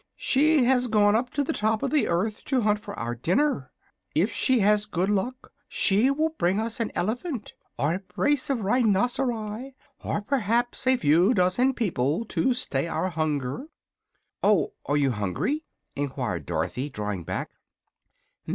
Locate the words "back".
17.23-17.51